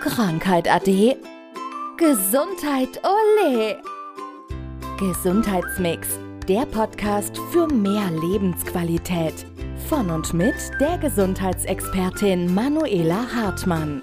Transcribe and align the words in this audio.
Krankheit 0.00 0.72
ade. 0.72 1.16
Gesundheit 1.96 3.00
ole. 3.02 3.82
Gesundheitsmix, 4.96 6.20
der 6.48 6.66
Podcast 6.66 7.36
für 7.50 7.66
mehr 7.66 8.08
Lebensqualität. 8.12 9.44
Von 9.88 10.10
und 10.10 10.32
mit 10.34 10.54
der 10.80 10.98
Gesundheitsexpertin 10.98 12.54
Manuela 12.54 13.26
Hartmann. 13.34 14.02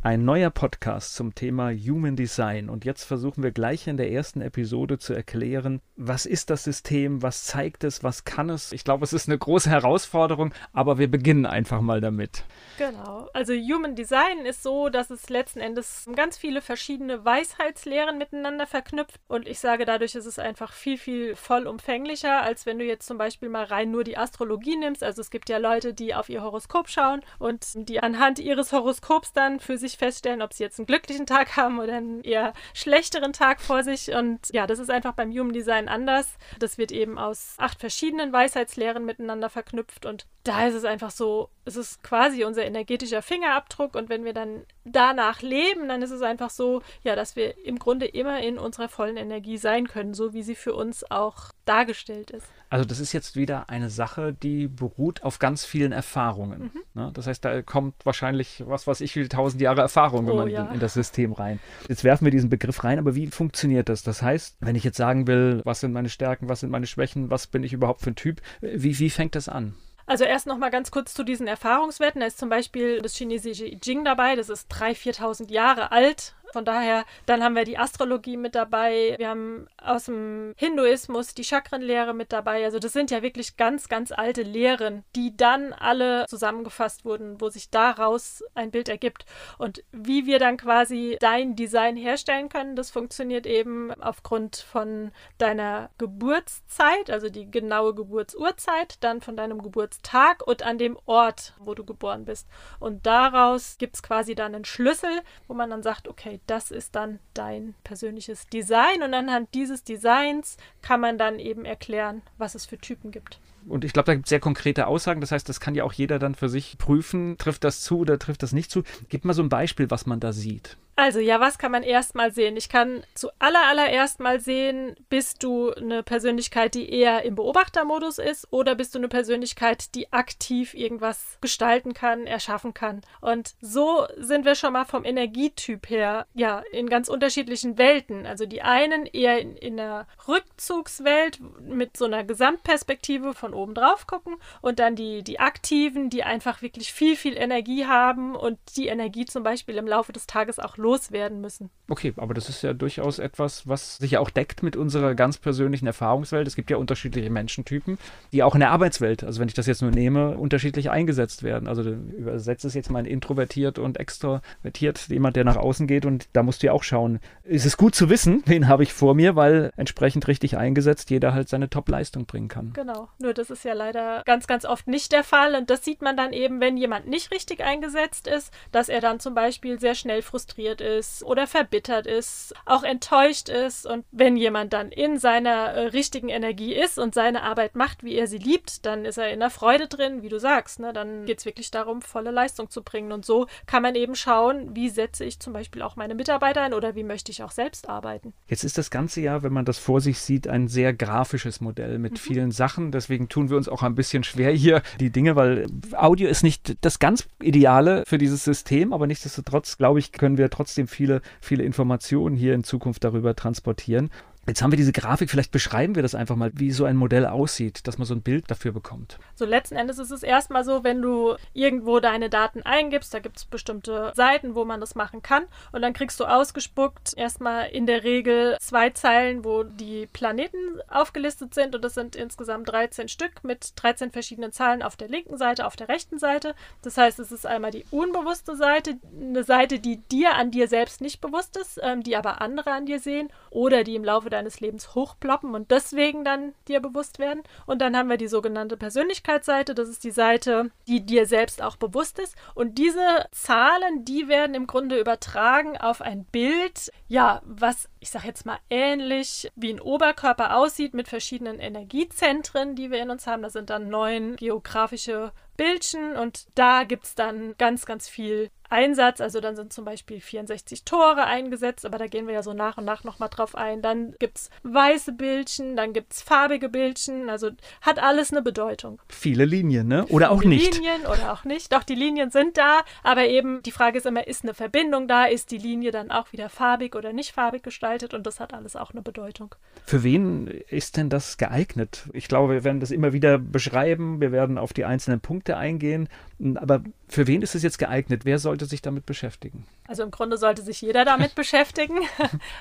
Ein 0.00 0.24
neuer 0.24 0.48
Podcast 0.48 1.16
zum 1.16 1.34
Thema 1.34 1.70
Human 1.70 2.16
Design. 2.16 2.70
Und 2.70 2.86
jetzt 2.86 3.04
versuchen 3.04 3.42
wir 3.42 3.50
gleich 3.50 3.86
in 3.86 3.98
der 3.98 4.10
ersten 4.10 4.40
Episode 4.40 4.98
zu 4.98 5.12
erklären, 5.12 5.82
was 5.98 6.26
ist 6.26 6.48
das 6.48 6.62
System, 6.62 7.22
was 7.22 7.44
zeigt 7.44 7.82
es, 7.82 8.04
was 8.04 8.24
kann 8.24 8.50
es. 8.50 8.70
Ich 8.70 8.84
glaube, 8.84 9.04
es 9.04 9.12
ist 9.12 9.28
eine 9.28 9.36
große 9.36 9.68
Herausforderung, 9.68 10.54
aber 10.72 10.98
wir 10.98 11.10
beginnen 11.10 11.44
einfach 11.44 11.80
mal 11.80 12.00
damit. 12.00 12.44
Genau. 12.78 13.28
Also 13.34 13.52
Human 13.52 13.96
Design 13.96 14.46
ist 14.46 14.62
so, 14.62 14.88
dass 14.88 15.10
es 15.10 15.28
letzten 15.28 15.58
Endes 15.58 16.08
ganz 16.14 16.38
viele 16.38 16.62
verschiedene 16.62 17.24
Weisheitslehren 17.24 18.16
miteinander 18.16 18.68
verknüpft. 18.68 19.16
Und 19.26 19.48
ich 19.48 19.58
sage, 19.58 19.84
dadurch 19.84 20.14
ist 20.14 20.26
es 20.26 20.38
einfach 20.38 20.72
viel, 20.72 20.96
viel 20.96 21.34
vollumfänglicher, 21.34 22.42
als 22.42 22.64
wenn 22.64 22.78
du 22.78 22.84
jetzt 22.84 23.06
zum 23.06 23.18
Beispiel 23.18 23.48
mal 23.48 23.64
rein 23.64 23.90
nur 23.90 24.04
die 24.04 24.16
Astrologie 24.16 24.76
nimmst. 24.76 25.02
Also 25.02 25.20
es 25.20 25.30
gibt 25.30 25.48
ja 25.48 25.58
Leute, 25.58 25.94
die 25.94 26.14
auf 26.14 26.28
ihr 26.28 26.42
Horoskop 26.42 26.88
schauen 26.88 27.22
und 27.40 27.66
die 27.74 28.00
anhand 28.00 28.38
ihres 28.38 28.72
Horoskops 28.72 29.32
dann 29.32 29.58
für 29.58 29.76
sich 29.76 29.96
feststellen, 29.96 30.42
ob 30.42 30.52
sie 30.52 30.62
jetzt 30.62 30.78
einen 30.78 30.86
glücklichen 30.86 31.26
Tag 31.26 31.56
haben 31.56 31.80
oder 31.80 31.96
einen 31.96 32.22
eher 32.22 32.52
schlechteren 32.72 33.32
Tag 33.32 33.60
vor 33.60 33.82
sich. 33.82 34.14
Und 34.14 34.38
ja, 34.52 34.68
das 34.68 34.78
ist 34.78 34.90
einfach 34.90 35.14
beim 35.14 35.32
Human 35.32 35.52
Design 35.52 35.87
anders. 35.88 36.28
Das 36.58 36.78
wird 36.78 36.92
eben 36.92 37.18
aus 37.18 37.54
acht 37.58 37.80
verschiedenen 37.80 38.32
Weisheitslehren 38.32 39.04
miteinander 39.04 39.50
verknüpft. 39.50 40.06
Und 40.06 40.26
da 40.48 40.66
ist 40.66 40.74
es 40.74 40.84
einfach 40.84 41.10
so, 41.10 41.50
es 41.66 41.76
ist 41.76 42.02
quasi 42.02 42.44
unser 42.44 42.64
energetischer 42.64 43.20
Fingerabdruck. 43.20 43.94
Und 43.94 44.08
wenn 44.08 44.24
wir 44.24 44.32
dann 44.32 44.62
danach 44.84 45.42
leben, 45.42 45.88
dann 45.88 46.00
ist 46.00 46.10
es 46.10 46.22
einfach 46.22 46.48
so, 46.50 46.82
ja, 47.02 47.14
dass 47.14 47.36
wir 47.36 47.64
im 47.66 47.78
Grunde 47.78 48.06
immer 48.06 48.40
in 48.40 48.58
unserer 48.58 48.88
vollen 48.88 49.18
Energie 49.18 49.58
sein 49.58 49.86
können, 49.86 50.14
so 50.14 50.32
wie 50.32 50.42
sie 50.42 50.54
für 50.54 50.74
uns 50.74 51.10
auch 51.10 51.50
dargestellt 51.66 52.30
ist. 52.30 52.46
Also 52.70 52.84
das 52.84 52.98
ist 52.98 53.12
jetzt 53.12 53.36
wieder 53.36 53.68
eine 53.68 53.90
Sache, 53.90 54.32
die 54.32 54.68
beruht 54.68 55.22
auf 55.22 55.38
ganz 55.38 55.64
vielen 55.64 55.92
Erfahrungen. 55.92 56.70
Mhm. 56.74 56.80
Ne? 56.94 57.10
Das 57.14 57.26
heißt, 57.26 57.44
da 57.44 57.62
kommt 57.62 57.94
wahrscheinlich, 58.04 58.62
was 58.66 58.86
weiß 58.86 59.00
ich, 59.02 59.12
viele 59.12 59.28
tausend 59.28 59.60
Jahre 59.60 59.80
Erfahrung, 59.80 60.26
wenn 60.26 60.34
oh, 60.34 60.36
man 60.36 60.48
ja. 60.48 60.64
in, 60.64 60.74
in 60.74 60.80
das 60.80 60.94
System 60.94 61.32
rein. 61.32 61.60
Jetzt 61.88 62.04
werfen 62.04 62.24
wir 62.24 62.32
diesen 62.32 62.50
Begriff 62.50 62.84
rein, 62.84 62.98
aber 62.98 63.14
wie 63.14 63.26
funktioniert 63.28 63.88
das? 63.88 64.02
Das 64.02 64.22
heißt, 64.22 64.56
wenn 64.60 64.76
ich 64.76 64.84
jetzt 64.84 64.96
sagen 64.96 65.26
will, 65.26 65.62
was 65.64 65.80
sind 65.80 65.92
meine 65.92 66.08
Stärken, 66.08 66.48
was 66.48 66.60
sind 66.60 66.70
meine 66.70 66.86
Schwächen, 66.86 67.30
was 67.30 67.46
bin 67.46 67.62
ich 67.62 67.72
überhaupt 67.72 68.02
für 68.02 68.10
ein 68.10 68.16
Typ, 68.16 68.40
wie, 68.60 68.98
wie 68.98 69.10
fängt 69.10 69.34
das 69.34 69.48
an? 69.48 69.74
Also 70.08 70.24
erst 70.24 70.46
noch 70.46 70.56
mal 70.56 70.70
ganz 70.70 70.90
kurz 70.90 71.12
zu 71.12 71.22
diesen 71.22 71.46
Erfahrungswerten. 71.46 72.22
Da 72.22 72.26
ist 72.26 72.38
zum 72.38 72.48
Beispiel 72.48 73.02
das 73.02 73.14
chinesische 73.14 73.66
I 73.66 73.78
Ching 73.78 74.06
dabei. 74.06 74.36
Das 74.36 74.48
ist 74.48 74.72
3.000, 74.72 75.18
4.000 75.18 75.52
Jahre 75.52 75.92
alt. 75.92 76.34
Von 76.52 76.64
daher, 76.64 77.04
dann 77.26 77.42
haben 77.42 77.54
wir 77.54 77.64
die 77.64 77.78
Astrologie 77.78 78.36
mit 78.36 78.54
dabei. 78.54 79.14
Wir 79.18 79.28
haben 79.28 79.68
aus 79.76 80.06
dem 80.06 80.54
Hinduismus 80.56 81.34
die 81.34 81.44
Chakrenlehre 81.44 82.14
mit 82.14 82.32
dabei. 82.32 82.64
Also 82.64 82.78
das 82.78 82.92
sind 82.92 83.10
ja 83.10 83.22
wirklich 83.22 83.56
ganz, 83.56 83.88
ganz 83.88 84.12
alte 84.12 84.42
Lehren, 84.42 85.04
die 85.14 85.36
dann 85.36 85.72
alle 85.72 86.26
zusammengefasst 86.26 87.04
wurden, 87.04 87.40
wo 87.40 87.48
sich 87.48 87.70
daraus 87.70 88.42
ein 88.54 88.70
Bild 88.70 88.88
ergibt. 88.88 89.26
Und 89.58 89.84
wie 89.92 90.26
wir 90.26 90.38
dann 90.38 90.56
quasi 90.56 91.16
dein 91.20 91.54
Design 91.54 91.96
herstellen 91.96 92.48
können, 92.48 92.76
das 92.76 92.90
funktioniert 92.90 93.46
eben 93.46 93.92
aufgrund 94.00 94.56
von 94.56 95.12
deiner 95.38 95.90
Geburtszeit, 95.98 97.10
also 97.10 97.28
die 97.28 97.50
genaue 97.50 97.94
Geburtsurzeit, 97.94 98.96
dann 99.00 99.20
von 99.20 99.36
deinem 99.36 99.62
Geburtstag 99.62 100.46
und 100.46 100.62
an 100.62 100.78
dem 100.78 100.98
Ort, 101.06 101.54
wo 101.58 101.74
du 101.74 101.84
geboren 101.84 102.24
bist. 102.24 102.48
Und 102.80 103.06
daraus 103.06 103.76
gibt 103.78 103.96
es 103.96 104.02
quasi 104.02 104.34
dann 104.34 104.54
einen 104.54 104.64
Schlüssel, 104.64 105.20
wo 105.46 105.54
man 105.54 105.70
dann 105.70 105.82
sagt, 105.82 106.08
okay, 106.08 106.37
das 106.46 106.70
ist 106.70 106.94
dann 106.94 107.18
dein 107.34 107.74
persönliches 107.84 108.46
Design 108.46 109.02
und 109.02 109.14
anhand 109.14 109.54
dieses 109.54 109.84
Designs 109.84 110.56
kann 110.82 111.00
man 111.00 111.18
dann 111.18 111.38
eben 111.38 111.64
erklären, 111.64 112.22
was 112.36 112.54
es 112.54 112.66
für 112.66 112.78
Typen 112.78 113.10
gibt. 113.10 113.40
Und 113.66 113.84
ich 113.84 113.92
glaube, 113.92 114.06
da 114.06 114.14
gibt 114.14 114.26
es 114.26 114.30
sehr 114.30 114.40
konkrete 114.40 114.86
Aussagen. 114.86 115.20
Das 115.20 115.32
heißt, 115.32 115.48
das 115.48 115.60
kann 115.60 115.74
ja 115.74 115.84
auch 115.84 115.92
jeder 115.92 116.18
dann 116.18 116.34
für 116.34 116.48
sich 116.48 116.78
prüfen. 116.78 117.36
Trifft 117.38 117.64
das 117.64 117.82
zu 117.82 117.98
oder 117.98 118.18
trifft 118.18 118.42
das 118.42 118.52
nicht 118.52 118.70
zu? 118.70 118.82
Gib 119.08 119.24
mal 119.24 119.34
so 119.34 119.42
ein 119.42 119.48
Beispiel, 119.48 119.90
was 119.90 120.06
man 120.06 120.20
da 120.20 120.32
sieht. 120.32 120.78
Also, 121.00 121.20
ja, 121.20 121.38
was 121.38 121.58
kann 121.58 121.70
man 121.70 121.84
erstmal 121.84 122.32
sehen? 122.32 122.56
Ich 122.56 122.68
kann 122.68 123.04
zuallererst 123.14 124.18
mal 124.18 124.40
sehen, 124.40 124.96
bist 125.08 125.44
du 125.44 125.70
eine 125.70 126.02
Persönlichkeit, 126.02 126.74
die 126.74 126.92
eher 126.92 127.22
im 127.22 127.36
Beobachtermodus 127.36 128.18
ist 128.18 128.48
oder 128.50 128.74
bist 128.74 128.96
du 128.96 128.98
eine 128.98 129.06
Persönlichkeit, 129.06 129.94
die 129.94 130.12
aktiv 130.12 130.74
irgendwas 130.74 131.38
gestalten 131.40 131.94
kann, 131.94 132.26
erschaffen 132.26 132.74
kann? 132.74 133.02
Und 133.20 133.54
so 133.60 134.08
sind 134.16 134.44
wir 134.44 134.56
schon 134.56 134.72
mal 134.72 134.86
vom 134.86 135.04
Energietyp 135.04 135.88
her, 135.88 136.26
ja, 136.34 136.64
in 136.72 136.88
ganz 136.88 137.08
unterschiedlichen 137.08 137.78
Welten. 137.78 138.26
Also 138.26 138.44
die 138.44 138.62
einen 138.62 139.06
eher 139.06 139.38
in, 139.38 139.56
in 139.56 139.78
einer 139.78 140.08
Rückzugswelt 140.26 141.38
mit 141.60 141.96
so 141.96 142.06
einer 142.06 142.24
Gesamtperspektive 142.24 143.34
von 143.34 143.54
oben 143.54 143.74
drauf 143.74 144.08
gucken 144.08 144.34
und 144.62 144.80
dann 144.80 144.96
die, 144.96 145.22
die 145.22 145.38
Aktiven, 145.38 146.10
die 146.10 146.24
einfach 146.24 146.60
wirklich 146.60 146.92
viel, 146.92 147.14
viel 147.14 147.36
Energie 147.36 147.86
haben 147.86 148.34
und 148.34 148.58
die 148.76 148.88
Energie 148.88 149.26
zum 149.26 149.44
Beispiel 149.44 149.76
im 149.76 149.86
Laufe 149.86 150.12
des 150.12 150.26
Tages 150.26 150.58
auch 150.58 150.76
loswerden 150.88 151.40
müssen. 151.42 151.68
Okay, 151.88 152.14
aber 152.16 152.32
das 152.32 152.48
ist 152.48 152.62
ja 152.62 152.72
durchaus 152.72 153.18
etwas, 153.18 153.68
was 153.68 153.96
sich 153.96 154.12
ja 154.12 154.20
auch 154.20 154.30
deckt 154.30 154.62
mit 154.62 154.76
unserer 154.76 155.14
ganz 155.14 155.36
persönlichen 155.36 155.86
Erfahrungswelt. 155.86 156.46
Es 156.46 156.56
gibt 156.56 156.70
ja 156.70 156.78
unterschiedliche 156.78 157.30
Menschentypen, 157.30 157.98
die 158.32 158.42
auch 158.42 158.54
in 158.54 158.60
der 158.60 158.70
Arbeitswelt, 158.70 159.22
also 159.22 159.40
wenn 159.40 159.48
ich 159.48 159.54
das 159.54 159.66
jetzt 159.66 159.82
nur 159.82 159.90
nehme, 159.90 160.36
unterschiedlich 160.38 160.90
eingesetzt 160.90 161.42
werden. 161.42 161.68
Also 161.68 161.82
übersetze 161.82 162.66
es 162.66 162.74
jetzt 162.74 162.90
mal 162.90 163.06
in 163.06 163.18
introvertiert 163.18 163.80
und 163.80 163.98
extrovertiert, 163.98 165.08
jemand, 165.08 165.34
der 165.34 165.42
nach 165.42 165.56
außen 165.56 165.88
geht 165.88 166.06
und 166.06 166.28
da 166.34 166.44
musst 166.44 166.62
du 166.62 166.68
ja 166.68 166.72
auch 166.72 166.84
schauen, 166.84 167.18
ist 167.42 167.66
es 167.66 167.76
gut 167.76 167.96
zu 167.96 168.08
wissen, 168.08 168.42
wen 168.46 168.68
habe 168.68 168.84
ich 168.84 168.92
vor 168.92 169.14
mir, 169.14 169.34
weil 169.34 169.72
entsprechend 169.76 170.28
richtig 170.28 170.56
eingesetzt 170.56 171.10
jeder 171.10 171.34
halt 171.34 171.48
seine 171.48 171.68
Top-Leistung 171.68 172.26
bringen 172.26 172.46
kann. 172.46 172.72
Genau, 172.74 173.08
nur 173.18 173.34
das 173.34 173.50
ist 173.50 173.64
ja 173.64 173.72
leider 173.72 174.22
ganz, 174.24 174.46
ganz 174.46 174.64
oft 174.64 174.86
nicht 174.86 175.10
der 175.10 175.24
Fall 175.24 175.56
und 175.56 175.68
das 175.68 175.84
sieht 175.84 176.00
man 176.00 176.16
dann 176.16 176.32
eben, 176.32 176.60
wenn 176.60 176.76
jemand 176.76 177.08
nicht 177.08 177.32
richtig 177.32 177.64
eingesetzt 177.64 178.28
ist, 178.28 178.52
dass 178.70 178.88
er 178.88 179.00
dann 179.00 179.18
zum 179.18 179.34
Beispiel 179.34 179.80
sehr 179.80 179.96
schnell 179.96 180.22
frustriert 180.22 180.77
frustriert 180.78 180.80
ist 180.80 181.22
oder 181.24 181.46
verbittert 181.46 182.06
ist, 182.06 182.54
auch 182.64 182.82
enttäuscht 182.82 183.48
ist. 183.48 183.86
Und 183.86 184.04
wenn 184.10 184.36
jemand 184.36 184.72
dann 184.72 184.90
in 184.90 185.18
seiner 185.18 185.68
äh, 185.68 185.86
richtigen 185.88 186.28
Energie 186.28 186.74
ist 186.74 186.98
und 186.98 187.14
seine 187.14 187.42
Arbeit 187.42 187.74
macht, 187.76 188.02
wie 188.02 188.14
er 188.14 188.26
sie 188.26 188.38
liebt, 188.38 188.86
dann 188.86 189.04
ist 189.04 189.18
er 189.18 189.30
in 189.32 189.40
der 189.40 189.50
Freude 189.50 189.88
drin, 189.88 190.22
wie 190.22 190.28
du 190.28 190.38
sagst. 190.38 190.80
Ne? 190.80 190.92
Dann 190.92 191.26
geht 191.26 191.38
es 191.38 191.44
wirklich 191.44 191.70
darum, 191.70 192.02
volle 192.02 192.30
Leistung 192.30 192.70
zu 192.70 192.82
bringen. 192.82 193.12
Und 193.12 193.24
so 193.24 193.46
kann 193.66 193.82
man 193.82 193.94
eben 193.94 194.14
schauen, 194.14 194.74
wie 194.74 194.88
setze 194.88 195.24
ich 195.24 195.40
zum 195.40 195.52
Beispiel 195.52 195.82
auch 195.82 195.96
meine 195.96 196.14
Mitarbeiter 196.14 196.62
ein 196.62 196.74
oder 196.74 196.94
wie 196.94 197.04
möchte 197.04 197.32
ich 197.32 197.42
auch 197.42 197.52
selbst 197.52 197.88
arbeiten. 197.88 198.32
Jetzt 198.46 198.64
ist 198.64 198.78
das 198.78 198.90
ganze 198.90 199.20
Jahr, 199.20 199.42
wenn 199.42 199.52
man 199.52 199.64
das 199.64 199.78
vor 199.78 200.00
sich 200.00 200.20
sieht, 200.20 200.48
ein 200.48 200.68
sehr 200.68 200.92
grafisches 200.92 201.60
Modell 201.60 201.98
mit 201.98 202.12
mhm. 202.12 202.16
vielen 202.16 202.50
Sachen. 202.50 202.92
Deswegen 202.92 203.28
tun 203.28 203.50
wir 203.50 203.56
uns 203.56 203.68
auch 203.68 203.82
ein 203.82 203.94
bisschen 203.94 204.24
schwer 204.24 204.52
hier 204.52 204.82
die 205.00 205.10
Dinge, 205.10 205.36
weil 205.36 205.66
Audio 205.92 206.28
ist 206.28 206.42
nicht 206.42 206.76
das 206.80 206.98
ganz 206.98 207.26
Ideale 207.40 208.04
für 208.06 208.18
dieses 208.18 208.44
System, 208.44 208.92
aber 208.92 209.06
nichtsdestotrotz, 209.06 209.76
glaube 209.76 209.98
ich, 209.98 210.12
können 210.12 210.38
wir 210.38 210.50
trotzdem 210.50 210.67
trotzdem 210.68 210.86
viele, 210.86 211.22
viele 211.40 211.64
Informationen 211.64 212.36
hier 212.36 212.52
in 212.52 212.62
Zukunft 212.62 213.02
darüber 213.02 213.34
transportieren. 213.34 214.10
Jetzt 214.48 214.62
haben 214.62 214.72
wir 214.72 214.78
diese 214.78 214.92
Grafik, 214.92 215.28
vielleicht 215.28 215.52
beschreiben 215.52 215.94
wir 215.94 216.02
das 216.02 216.14
einfach 216.14 216.34
mal, 216.34 216.50
wie 216.54 216.70
so 216.70 216.86
ein 216.86 216.96
Modell 216.96 217.26
aussieht, 217.26 217.86
dass 217.86 217.98
man 217.98 218.06
so 218.06 218.14
ein 218.14 218.22
Bild 218.22 218.50
dafür 218.50 218.72
bekommt. 218.72 219.18
So 219.34 219.44
letzten 219.44 219.76
Endes 219.76 219.98
ist 219.98 220.10
es 220.10 220.22
erstmal 220.22 220.64
so, 220.64 220.84
wenn 220.84 221.02
du 221.02 221.36
irgendwo 221.52 222.00
deine 222.00 222.30
Daten 222.30 222.62
eingibst, 222.62 223.12
da 223.12 223.18
gibt 223.18 223.36
es 223.36 223.44
bestimmte 223.44 224.10
Seiten, 224.16 224.54
wo 224.54 224.64
man 224.64 224.80
das 224.80 224.94
machen 224.94 225.20
kann 225.20 225.44
und 225.72 225.82
dann 225.82 225.92
kriegst 225.92 226.18
du 226.18 226.24
ausgespuckt 226.24 227.12
erstmal 227.14 227.68
in 227.68 227.84
der 227.84 228.04
Regel 228.04 228.56
zwei 228.58 228.88
Zeilen, 228.88 229.44
wo 229.44 229.64
die 229.64 230.08
Planeten 230.14 230.80
aufgelistet 230.88 231.52
sind 231.52 231.74
und 231.74 231.84
das 231.84 231.92
sind 231.92 232.16
insgesamt 232.16 232.70
13 232.70 233.08
Stück 233.08 233.44
mit 233.44 233.72
13 233.76 234.12
verschiedenen 234.12 234.52
Zahlen 234.52 234.82
auf 234.82 234.96
der 234.96 235.08
linken 235.08 235.36
Seite, 235.36 235.66
auf 235.66 235.76
der 235.76 235.90
rechten 235.90 236.18
Seite. 236.18 236.54
Das 236.80 236.96
heißt, 236.96 237.18
es 237.18 237.32
ist 237.32 237.46
einmal 237.46 237.70
die 237.70 237.84
unbewusste 237.90 238.56
Seite, 238.56 238.96
eine 239.20 239.44
Seite, 239.44 239.78
die 239.78 239.98
dir 240.10 240.36
an 240.36 240.50
dir 240.50 240.68
selbst 240.68 241.02
nicht 241.02 241.20
bewusst 241.20 241.58
ist, 241.58 241.78
ähm, 241.82 242.02
die 242.02 242.16
aber 242.16 242.40
andere 242.40 242.72
an 242.72 242.86
dir 242.86 242.98
sehen 242.98 243.28
oder 243.50 243.84
die 243.84 243.94
im 243.94 244.04
Laufe 244.04 244.30
der 244.30 244.37
deines 244.38 244.60
Lebens 244.60 244.94
hochploppen 244.94 245.54
und 245.54 245.70
deswegen 245.70 246.24
dann 246.24 246.54
dir 246.68 246.80
bewusst 246.80 247.18
werden. 247.18 247.42
Und 247.66 247.80
dann 247.80 247.96
haben 247.96 248.08
wir 248.08 248.16
die 248.16 248.28
sogenannte 248.28 248.76
Persönlichkeitsseite. 248.76 249.74
Das 249.74 249.88
ist 249.88 250.04
die 250.04 250.10
Seite, 250.10 250.70
die 250.86 251.04
dir 251.04 251.26
selbst 251.26 251.62
auch 251.62 251.76
bewusst 251.76 252.18
ist. 252.18 252.36
Und 252.54 252.78
diese 252.78 253.26
Zahlen, 253.32 254.04
die 254.04 254.28
werden 254.28 254.54
im 254.54 254.66
Grunde 254.66 254.98
übertragen 254.98 255.76
auf 255.76 256.00
ein 256.00 256.24
Bild, 256.24 256.90
ja, 257.08 257.42
was 257.44 257.88
ich 258.00 258.10
sage 258.10 258.28
jetzt 258.28 258.46
mal 258.46 258.58
ähnlich 258.70 259.50
wie 259.56 259.72
ein 259.72 259.80
Oberkörper 259.80 260.56
aussieht 260.56 260.94
mit 260.94 261.08
verschiedenen 261.08 261.58
Energiezentren, 261.58 262.76
die 262.76 262.90
wir 262.90 263.02
in 263.02 263.10
uns 263.10 263.26
haben. 263.26 263.42
Das 263.42 263.52
sind 263.52 263.70
dann 263.70 263.88
neun 263.88 264.36
geografische 264.36 265.32
Bildchen 265.56 266.16
und 266.16 266.46
da 266.54 266.84
gibt 266.84 267.04
es 267.04 267.14
dann 267.16 267.56
ganz, 267.58 267.84
ganz 267.84 268.08
viel 268.08 268.50
Einsatz. 268.68 269.20
Also 269.20 269.40
dann 269.40 269.56
sind 269.56 269.72
zum 269.72 269.84
Beispiel 269.84 270.20
64 270.20 270.84
Tore 270.84 271.24
eingesetzt, 271.24 271.86
aber 271.86 271.98
da 271.98 272.06
gehen 272.06 272.26
wir 272.26 272.34
ja 272.34 272.42
so 272.42 272.52
nach 272.52 272.78
und 272.78 272.84
nach 272.84 273.04
nochmal 273.04 273.28
drauf 273.28 273.54
ein. 273.54 273.82
Dann 273.82 274.14
gibt 274.18 274.38
es 274.38 274.50
weiße 274.62 275.12
Bildchen, 275.12 275.76
dann 275.76 275.92
gibt 275.92 276.12
es 276.12 276.22
farbige 276.22 276.68
Bildchen. 276.68 277.30
Also 277.30 277.50
hat 277.80 277.98
alles 277.98 278.32
eine 278.32 278.42
Bedeutung. 278.42 279.00
Viele 279.08 279.44
Linien, 279.44 279.88
ne? 279.88 280.06
Oder 280.06 280.30
auch 280.30 280.40
Viele 280.40 280.54
nicht. 280.54 280.74
Linien 280.74 281.06
oder 281.06 281.32
auch 281.32 281.44
nicht. 281.44 281.72
Doch, 281.72 281.82
die 281.82 281.94
Linien 281.94 282.30
sind 282.30 282.56
da, 282.56 282.80
aber 283.02 283.26
eben 283.26 283.62
die 283.62 283.72
Frage 283.72 283.98
ist 283.98 284.06
immer, 284.06 284.26
ist 284.26 284.42
eine 284.42 284.54
Verbindung 284.54 285.08
da? 285.08 285.24
Ist 285.24 285.50
die 285.50 285.58
Linie 285.58 285.90
dann 285.90 286.10
auch 286.10 286.32
wieder 286.32 286.48
farbig 286.48 286.94
oder 286.94 287.12
nicht 287.12 287.32
farbig 287.32 287.62
gestaltet? 287.62 288.14
Und 288.14 288.26
das 288.26 288.40
hat 288.40 288.54
alles 288.54 288.76
auch 288.76 288.92
eine 288.92 289.02
Bedeutung. 289.02 289.54
Für 289.84 290.02
wen 290.02 290.46
ist 290.46 290.96
denn 290.96 291.10
das 291.10 291.38
geeignet? 291.38 292.08
Ich 292.12 292.28
glaube, 292.28 292.52
wir 292.52 292.64
werden 292.64 292.80
das 292.80 292.90
immer 292.90 293.12
wieder 293.12 293.38
beschreiben. 293.38 294.20
Wir 294.20 294.32
werden 294.32 294.58
auf 294.58 294.72
die 294.72 294.84
einzelnen 294.84 295.20
Punkte 295.20 295.56
eingehen. 295.56 296.08
Aber 296.56 296.82
für 297.08 297.26
wen 297.26 297.42
ist 297.42 297.54
es 297.54 297.62
jetzt 297.62 297.78
geeignet? 297.78 298.24
Wer 298.24 298.38
sollte 298.38 298.66
sich 298.66 298.82
damit 298.82 299.06
beschäftigen? 299.06 299.66
Also 299.86 300.02
im 300.02 300.10
Grunde 300.10 300.36
sollte 300.36 300.62
sich 300.62 300.80
jeder 300.80 301.04
damit 301.04 301.34
beschäftigen. 301.34 301.98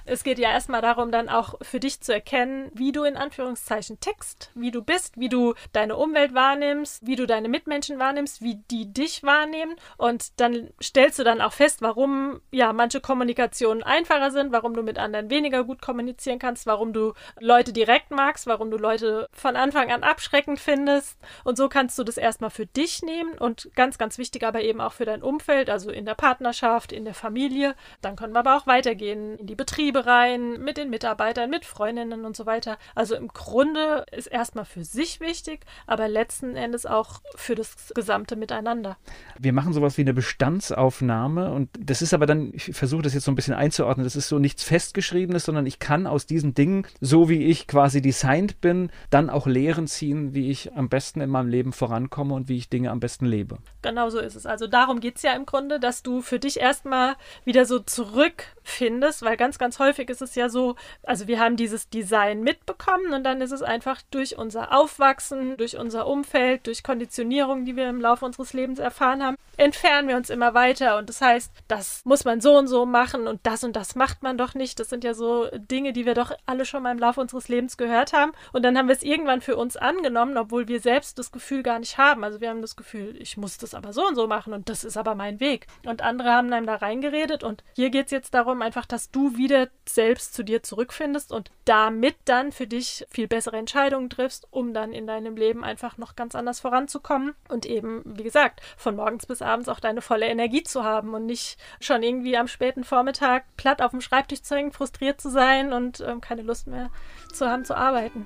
Es 0.05 0.23
geht 0.23 0.39
ja 0.39 0.51
erstmal 0.51 0.81
darum, 0.81 1.11
dann 1.11 1.27
auch 1.27 1.55
für 1.61 1.79
dich 1.79 1.99
zu 1.99 2.13
erkennen, 2.13 2.71
wie 2.73 2.91
du 2.91 3.03
in 3.03 3.17
Anführungszeichen 3.17 3.99
tickst, 3.99 4.51
wie 4.55 4.71
du 4.71 4.81
bist, 4.81 5.19
wie 5.19 5.27
du 5.27 5.53
deine 5.73 5.97
Umwelt 5.97 6.33
wahrnimmst, 6.33 7.05
wie 7.05 7.15
du 7.15 7.27
deine 7.27 7.49
Mitmenschen 7.49 7.99
wahrnimmst, 7.99 8.41
wie 8.41 8.55
die 8.71 8.93
dich 8.93 9.23
wahrnehmen. 9.23 9.75
Und 9.97 10.39
dann 10.39 10.69
stellst 10.81 11.19
du 11.19 11.23
dann 11.23 11.41
auch 11.41 11.51
fest, 11.51 11.81
warum 11.81 12.39
ja 12.51 12.71
manche 12.71 13.01
Kommunikationen 13.01 13.83
einfacher 13.83 14.31
sind, 14.31 14.51
warum 14.53 14.73
du 14.73 14.81
mit 14.81 14.97
anderen 14.97 15.29
weniger 15.29 15.65
gut 15.65 15.81
kommunizieren 15.81 16.39
kannst, 16.39 16.65
warum 16.65 16.93
du 16.93 17.13
Leute 17.39 17.73
direkt 17.73 18.11
magst, 18.11 18.47
warum 18.47 18.71
du 18.71 18.77
Leute 18.77 19.27
von 19.33 19.55
Anfang 19.55 19.91
an 19.91 20.03
abschreckend 20.03 20.59
findest. 20.59 21.17
Und 21.43 21.57
so 21.57 21.67
kannst 21.67 21.99
du 21.99 22.03
das 22.03 22.17
erstmal 22.17 22.49
für 22.49 22.65
dich 22.65 23.01
nehmen 23.01 23.37
und 23.37 23.69
ganz, 23.75 23.97
ganz 23.97 24.17
wichtig 24.17 24.36
aber 24.43 24.61
eben 24.61 24.81
auch 24.81 24.93
für 24.93 25.05
dein 25.05 25.21
Umfeld, 25.21 25.69
also 25.69 25.91
in 25.91 26.05
der 26.05 26.15
Partnerschaft, 26.15 26.91
in 26.91 27.05
der 27.05 27.13
Familie. 27.13 27.75
Dann 28.01 28.15
können 28.15 28.33
wir 28.33 28.39
aber 28.39 28.57
auch 28.57 28.67
weitergehen 28.67 29.37
in 29.37 29.47
die 29.47 29.55
Betriebe 29.55 30.05
rein, 30.05 30.61
mit 30.63 30.77
den 30.77 30.89
Mitarbeitern, 30.89 31.49
mit 31.49 31.65
Freundinnen 31.65 32.25
und 32.25 32.35
so 32.35 32.45
weiter. 32.45 32.77
Also 32.95 33.15
im 33.15 33.29
Grunde 33.29 34.05
ist 34.11 34.27
erstmal 34.27 34.65
für 34.65 34.83
sich 34.83 35.19
wichtig, 35.19 35.65
aber 35.85 36.07
letzten 36.07 36.55
Endes 36.55 36.85
auch 36.85 37.21
für 37.35 37.55
das 37.55 37.93
gesamte 37.95 38.35
Miteinander. 38.35 38.97
Wir 39.39 39.53
machen 39.53 39.73
sowas 39.73 39.97
wie 39.97 40.01
eine 40.01 40.13
Bestandsaufnahme 40.13 41.51
und 41.51 41.69
das 41.79 42.01
ist 42.01 42.13
aber 42.13 42.25
dann, 42.25 42.51
ich 42.53 42.75
versuche 42.75 43.01
das 43.01 43.13
jetzt 43.13 43.25
so 43.25 43.31
ein 43.31 43.35
bisschen 43.35 43.53
einzuordnen, 43.53 44.03
das 44.03 44.15
ist 44.15 44.27
so 44.27 44.39
nichts 44.39 44.63
Festgeschriebenes, 44.63 45.45
sondern 45.45 45.65
ich 45.65 45.79
kann 45.79 46.07
aus 46.07 46.25
diesen 46.25 46.53
Dingen, 46.53 46.85
so 47.01 47.29
wie 47.29 47.45
ich 47.45 47.67
quasi 47.67 48.01
designt 48.01 48.61
bin, 48.61 48.91
dann 49.09 49.29
auch 49.29 49.47
Lehren 49.47 49.87
ziehen, 49.87 50.33
wie 50.33 50.49
ich 50.51 50.73
am 50.73 50.89
besten 50.89 51.21
in 51.21 51.29
meinem 51.29 51.49
Leben 51.49 51.73
vorankomme 51.73 52.33
und 52.33 52.49
wie 52.49 52.57
ich 52.57 52.69
Dinge 52.69 52.91
am 52.91 52.99
besten 52.99 53.25
lebe. 53.25 53.59
Genau 53.81 54.09
so 54.09 54.19
ist 54.27 54.35
es. 54.35 54.45
Also 54.45 54.67
darum 54.67 54.99
geht 54.99 55.17
es 55.17 55.23
ja 55.23 55.33
im 55.33 55.45
Grunde, 55.45 55.79
dass 55.79 56.03
du 56.03 56.21
für 56.21 56.39
dich 56.39 56.59
erstmal 56.59 57.15
wieder 57.45 57.65
so 57.65 57.79
zurückfindest, 57.79 59.23
weil 59.23 59.37
ganz, 59.37 59.57
ganz 59.57 59.79
häufig 59.79 60.09
ist 60.09 60.21
es 60.21 60.35
ja 60.35 60.49
so, 60.49 60.75
also 61.03 61.27
wir 61.27 61.39
haben 61.39 61.55
dieses 61.55 61.89
Design 61.89 62.41
mitbekommen 62.41 63.13
und 63.13 63.23
dann 63.23 63.41
ist 63.41 63.51
es 63.51 63.61
einfach 63.61 64.01
durch 64.11 64.37
unser 64.37 64.77
Aufwachsen, 64.77 65.57
durch 65.57 65.77
unser 65.77 66.07
Umfeld, 66.07 66.67
durch 66.67 66.83
Konditionierung, 66.83 67.65
die 67.65 67.75
wir 67.75 67.89
im 67.89 68.01
Laufe 68.01 68.25
unseres 68.25 68.53
Lebens 68.53 68.79
erfahren 68.79 69.23
haben, 69.23 69.37
entfernen 69.57 70.07
wir 70.07 70.15
uns 70.15 70.29
immer 70.29 70.53
weiter. 70.53 70.97
Und 70.97 71.09
das 71.09 71.21
heißt, 71.21 71.51
das 71.67 72.01
muss 72.05 72.25
man 72.25 72.41
so 72.41 72.57
und 72.57 72.67
so 72.67 72.85
machen 72.85 73.27
und 73.27 73.39
das 73.43 73.63
und 73.63 73.75
das 73.75 73.95
macht 73.95 74.23
man 74.23 74.37
doch 74.37 74.53
nicht. 74.53 74.79
Das 74.79 74.89
sind 74.89 75.03
ja 75.03 75.13
so 75.13 75.47
Dinge, 75.55 75.93
die 75.93 76.05
wir 76.05 76.13
doch 76.13 76.31
alle 76.45 76.65
schon 76.65 76.83
mal 76.83 76.91
im 76.91 76.99
Laufe 76.99 77.21
unseres 77.21 77.47
Lebens 77.47 77.77
gehört 77.77 78.13
haben. 78.13 78.31
Und 78.53 78.63
dann 78.63 78.77
haben 78.77 78.87
wir 78.87 78.95
es 78.95 79.03
irgendwann 79.03 79.41
für 79.41 79.55
uns 79.55 79.77
angenommen, 79.77 80.37
obwohl 80.37 80.67
wir 80.67 80.79
selbst 80.79 81.17
das 81.17 81.31
Gefühl 81.31 81.63
gar 81.63 81.79
nicht 81.79 81.97
haben. 81.97 82.23
Also 82.23 82.41
wir 82.41 82.49
haben 82.49 82.61
das 82.61 82.75
Gefühl, 82.75 83.15
ich 83.19 83.37
muss 83.37 83.57
das 83.57 83.73
aber 83.73 83.93
so 83.93 84.05
und 84.05 84.15
so 84.17 84.27
machen 84.27 84.51
und 84.51 84.67
das 84.67 84.83
ist 84.83 84.97
aber 84.97 85.15
mein 85.15 85.39
Weg. 85.39 85.67
Und 85.85 86.01
andere 86.01 86.31
haben 86.31 86.51
einem 86.51 86.65
da 86.65 86.75
reingeredet 86.75 87.43
und 87.43 87.63
hier 87.73 87.89
geht 87.89 88.07
es 88.07 88.11
jetzt 88.11 88.33
darum, 88.33 88.61
einfach, 88.61 88.85
dass 88.85 89.11
du 89.11 89.37
wieder 89.37 89.69
selbst 89.87 90.33
zu 90.33 90.43
dir 90.43 90.63
zurückfindest 90.63 91.31
und 91.31 91.51
damit 91.63 92.15
dann 92.25 92.51
für 92.51 92.67
dich 92.67 93.05
viel 93.09 93.27
bessere 93.27 93.57
Entscheidungen 93.57 94.09
triffst, 94.09 94.47
um 94.51 94.73
dann 94.73 94.91
in 94.91 95.07
deinem 95.07 95.37
Leben 95.37 95.63
einfach 95.63 95.97
noch 95.97 96.15
ganz 96.15 96.35
anders 96.35 96.59
voranzukommen 96.59 97.35
und 97.47 97.65
eben, 97.65 98.01
wie 98.05 98.23
gesagt, 98.23 98.61
von 98.75 98.95
morgens 98.95 99.25
bis 99.25 99.41
abends 99.41 99.69
auch 99.69 99.79
deine 99.79 100.01
volle 100.01 100.25
Energie 100.25 100.63
zu 100.63 100.83
haben 100.83 101.13
und 101.13 101.25
nicht 101.25 101.57
schon 101.79 102.03
irgendwie 102.03 102.35
am 102.35 102.47
späten 102.47 102.83
Vormittag 102.83 103.45
platt 103.55 103.81
auf 103.81 103.91
dem 103.91 104.01
Schreibtisch 104.01 104.41
zu 104.41 104.55
hängen, 104.55 104.71
frustriert 104.71 105.21
zu 105.21 105.29
sein 105.29 105.71
und 105.71 106.01
ähm, 106.01 106.19
keine 106.21 106.41
Lust 106.41 106.67
mehr 106.67 106.89
zu 107.33 107.47
haben 107.47 107.63
zu 107.63 107.77
arbeiten. 107.77 108.25